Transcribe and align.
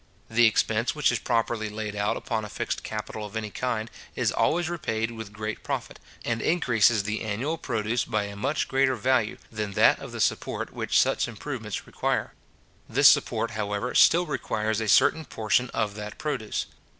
The 0.31 0.47
expense 0.47 0.95
which 0.95 1.11
is 1.11 1.19
properly 1.19 1.69
laid 1.69 1.95
out 1.95 2.17
upon 2.17 2.43
a 2.43 2.49
fixed 2.49 2.81
capital 2.81 3.23
of 3.23 3.35
any 3.37 3.51
kind, 3.51 3.91
is 4.15 4.31
always 4.31 4.67
repaid 4.67 5.11
with 5.11 5.31
great 5.31 5.63
profit, 5.63 5.99
and 6.25 6.41
increases 6.41 7.03
the 7.03 7.21
annual 7.21 7.59
produce 7.59 8.03
by 8.03 8.23
a 8.23 8.35
much 8.35 8.67
greater 8.67 8.95
value 8.95 9.37
than 9.51 9.73
that 9.73 9.99
of 9.99 10.11
the 10.11 10.19
support 10.19 10.73
which 10.73 10.99
such 10.99 11.27
improvements 11.27 11.85
require. 11.85 12.33
This 12.89 13.09
support, 13.09 13.51
however, 13.51 13.93
still 13.93 14.25
requires 14.25 14.81
a 14.81 14.87
certain 14.87 15.23
portion 15.23 15.69
of 15.69 15.93
that 15.93 16.17
produce. 16.17 16.65